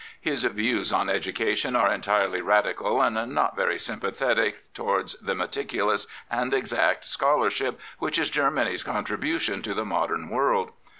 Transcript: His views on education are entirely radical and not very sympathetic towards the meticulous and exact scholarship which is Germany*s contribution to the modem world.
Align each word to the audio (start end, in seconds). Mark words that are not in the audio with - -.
His 0.19 0.43
views 0.43 0.91
on 0.91 1.11
education 1.11 1.75
are 1.75 1.93
entirely 1.93 2.41
radical 2.41 3.03
and 3.03 3.35
not 3.35 3.55
very 3.55 3.77
sympathetic 3.77 4.73
towards 4.73 5.13
the 5.21 5.35
meticulous 5.35 6.07
and 6.27 6.55
exact 6.55 7.05
scholarship 7.05 7.79
which 7.99 8.17
is 8.17 8.31
Germany*s 8.31 8.81
contribution 8.81 9.61
to 9.61 9.75
the 9.75 9.85
modem 9.85 10.31
world. 10.31 10.71